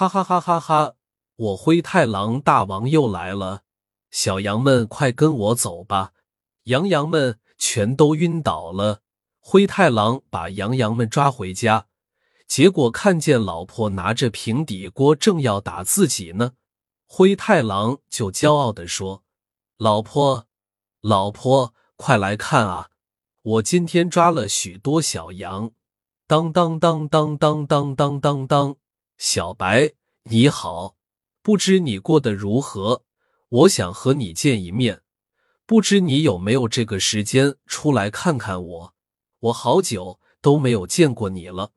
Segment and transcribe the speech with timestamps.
[0.00, 0.94] 哈哈哈哈哈！
[1.36, 3.64] 我灰太狼大王又来了，
[4.10, 6.12] 小羊们快跟我走吧！
[6.62, 9.02] 羊羊们全都晕倒了。
[9.40, 11.88] 灰太狼把羊羊们抓回家，
[12.48, 16.52] 结果看见老婆拿着平底锅正要打自己呢，
[17.06, 19.22] 灰太狼就骄傲地说
[19.76, 20.46] ：“老婆，
[21.02, 22.88] 老婆，快来看啊！
[23.42, 25.72] 我今天抓了许多小羊。”
[26.26, 28.76] 当当当当当当当当当，
[29.20, 29.92] 小白
[30.22, 30.96] 你好，
[31.42, 33.02] 不知你过得如何？
[33.50, 35.02] 我想和你见一面，
[35.66, 38.94] 不知你有没有这个时间出来看看我？
[39.40, 41.72] 我好久都没有见过你了，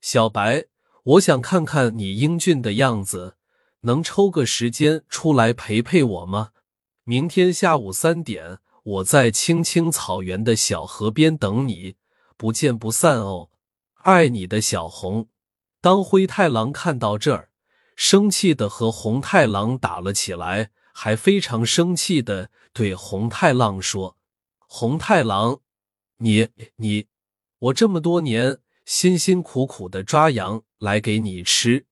[0.00, 0.64] 小白，
[1.02, 3.36] 我想看看你英俊的样子，
[3.82, 6.52] 能抽个时间出来陪陪我吗？
[7.04, 11.96] 明天下午三点，我在青青草原的小河边等你，
[12.38, 13.50] 不见不散哦。
[13.96, 15.28] 爱你的小红。
[15.86, 17.48] 当灰太狼看到这儿，
[17.94, 24.16] 生气的和红太狼打了起来，还非常生气的对红太狼说
[24.66, 25.60] ：“红太狼，
[26.16, 27.06] 你你，
[27.60, 31.86] 我这么多年辛辛苦苦的抓羊来给你吃，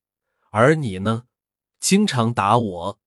[0.50, 1.26] 而你呢，
[1.78, 2.98] 经常打我，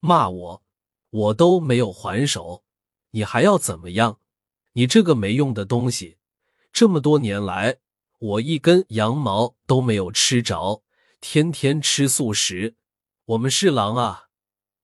[0.00, 0.62] 骂我，
[1.10, 2.64] 我都没有还手，
[3.12, 4.18] 你还要怎么样？
[4.72, 6.16] 你这个没用的东西，
[6.72, 7.76] 这么多年来。”
[8.22, 10.84] 我一根羊毛都没有吃着，
[11.20, 12.76] 天天吃素食。
[13.24, 14.28] 我们是狼啊，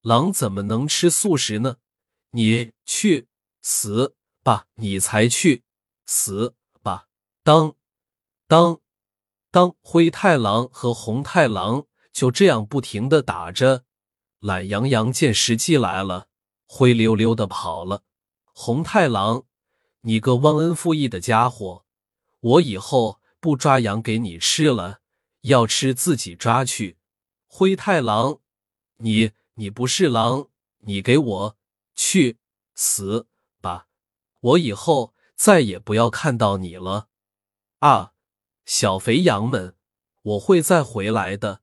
[0.02, 1.76] 狼怎么能吃素食呢？
[2.32, 3.28] 你去
[3.62, 4.66] 死吧！
[4.74, 5.62] 你才去
[6.04, 7.06] 死吧！
[7.44, 7.76] 当
[8.48, 8.80] 当
[9.52, 9.76] 当！
[9.82, 13.84] 灰太狼和红太狼就这样不停的打着。
[14.40, 16.26] 懒羊羊见时机来了，
[16.66, 18.02] 灰溜溜的跑了。
[18.52, 19.44] 红太狼，
[20.00, 21.84] 你个忘恩负义的家伙！
[22.40, 23.17] 我以后。
[23.40, 25.00] 不抓羊给你吃了，
[25.42, 26.98] 要吃自己抓去。
[27.46, 28.40] 灰太狼，
[28.98, 30.48] 你你不是狼，
[30.80, 31.56] 你给我
[31.94, 32.38] 去
[32.74, 33.26] 死
[33.60, 33.88] 吧！
[34.40, 37.08] 我以后再也不要看到你了。
[37.78, 38.12] 啊，
[38.64, 39.76] 小肥羊们，
[40.22, 41.62] 我会再回来的。